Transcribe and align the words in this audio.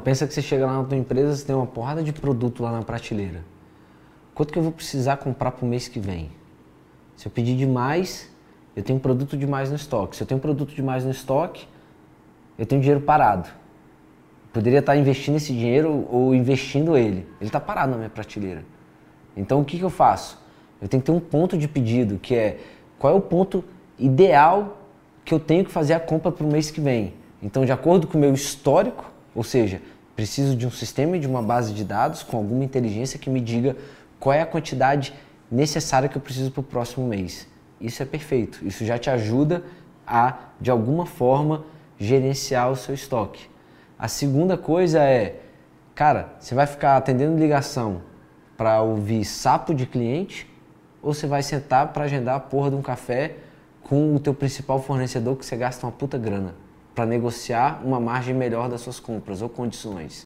pensa 0.00 0.26
que 0.26 0.34
você 0.34 0.42
chega 0.42 0.66
lá 0.66 0.78
na 0.80 0.84
tua 0.84 0.96
empresa, 0.96 1.36
você 1.36 1.44
tem 1.44 1.54
uma 1.54 1.66
porrada 1.66 2.02
de 2.02 2.12
produto 2.12 2.62
lá 2.62 2.72
na 2.72 2.82
prateleira. 2.82 3.44
Quanto 4.34 4.52
que 4.52 4.58
eu 4.58 4.62
vou 4.62 4.72
precisar 4.72 5.16
comprar 5.16 5.50
para 5.52 5.64
o 5.64 5.68
mês 5.68 5.88
que 5.88 6.00
vem? 6.00 6.30
Se 7.16 7.26
eu 7.26 7.32
pedir 7.32 7.56
demais, 7.56 8.30
eu 8.74 8.82
tenho 8.82 8.98
produto 8.98 9.36
demais 9.36 9.70
no 9.70 9.76
estoque. 9.76 10.16
Se 10.16 10.22
eu 10.22 10.26
tenho 10.26 10.40
produto 10.40 10.74
demais 10.74 11.04
no 11.04 11.10
estoque, 11.10 11.66
eu 12.58 12.64
tenho 12.64 12.80
dinheiro 12.80 13.00
parado. 13.00 13.48
Poderia 14.52 14.78
estar 14.78 14.96
investindo 14.96 15.36
esse 15.36 15.52
dinheiro 15.52 16.06
ou 16.10 16.34
investindo 16.34 16.96
ele. 16.96 17.26
Ele 17.40 17.48
está 17.48 17.60
parado 17.60 17.92
na 17.92 17.98
minha 17.98 18.10
prateleira. 18.10 18.64
Então 19.36 19.60
o 19.60 19.64
que, 19.64 19.78
que 19.78 19.84
eu 19.84 19.90
faço? 19.90 20.38
Eu 20.80 20.88
tenho 20.88 21.02
que 21.02 21.06
ter 21.06 21.12
um 21.12 21.20
ponto 21.20 21.58
de 21.58 21.68
pedido, 21.68 22.18
que 22.18 22.34
é 22.34 22.58
qual 22.98 23.12
é 23.12 23.16
o 23.16 23.20
ponto 23.20 23.64
ideal 23.98 24.78
que 25.24 25.34
eu 25.34 25.38
tenho 25.38 25.64
que 25.64 25.70
fazer 25.70 25.94
a 25.94 26.00
compra 26.00 26.32
para 26.32 26.44
o 26.44 26.50
mês 26.50 26.70
que 26.70 26.80
vem. 26.80 27.14
Então, 27.42 27.64
de 27.64 27.72
acordo 27.72 28.06
com 28.06 28.18
o 28.18 28.20
meu 28.20 28.34
histórico, 28.34 29.10
ou 29.34 29.42
seja, 29.42 29.80
preciso 30.16 30.54
de 30.54 30.66
um 30.66 30.70
sistema 30.70 31.16
e 31.16 31.20
de 31.20 31.26
uma 31.26 31.42
base 31.42 31.72
de 31.72 31.84
dados 31.84 32.22
com 32.22 32.36
alguma 32.36 32.64
inteligência 32.64 33.18
que 33.18 33.30
me 33.30 33.40
diga 33.40 33.76
qual 34.18 34.34
é 34.34 34.42
a 34.42 34.46
quantidade 34.46 35.14
necessária 35.50 36.08
que 36.08 36.16
eu 36.16 36.20
preciso 36.20 36.50
para 36.50 36.60
o 36.60 36.64
próximo 36.64 37.06
mês. 37.06 37.48
Isso 37.80 38.02
é 38.02 38.06
perfeito. 38.06 38.64
Isso 38.66 38.84
já 38.84 38.98
te 38.98 39.08
ajuda 39.08 39.64
a, 40.06 40.36
de 40.60 40.70
alguma 40.70 41.06
forma, 41.06 41.64
gerenciar 41.98 42.70
o 42.70 42.76
seu 42.76 42.94
estoque. 42.94 43.48
A 43.98 44.08
segunda 44.08 44.58
coisa 44.58 45.02
é, 45.02 45.40
cara, 45.94 46.34
você 46.38 46.54
vai 46.54 46.66
ficar 46.66 46.96
atendendo 46.96 47.38
ligação 47.38 48.02
para 48.56 48.82
ouvir 48.82 49.24
sapo 49.24 49.74
de 49.74 49.86
cliente 49.86 50.46
ou 51.02 51.14
você 51.14 51.26
vai 51.26 51.42
sentar 51.42 51.92
para 51.92 52.04
agendar 52.04 52.36
a 52.36 52.40
porra 52.40 52.70
de 52.70 52.76
um 52.76 52.82
café 52.82 53.36
com 53.82 54.14
o 54.14 54.20
teu 54.20 54.34
principal 54.34 54.82
fornecedor 54.82 55.36
que 55.36 55.46
você 55.46 55.56
gasta 55.56 55.86
uma 55.86 55.92
puta 55.92 56.18
grana 56.18 56.54
para 57.00 57.06
negociar 57.06 57.80
uma 57.82 57.98
margem 57.98 58.34
melhor 58.34 58.68
das 58.68 58.82
suas 58.82 59.00
compras 59.00 59.40
ou 59.40 59.48
condições. 59.48 60.18